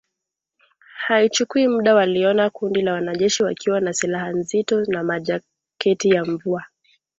[1.07, 6.63] Haikuchukua muda waliona kundi la wanajeshi wakiwa na silaha nzito na majaketi ya mvua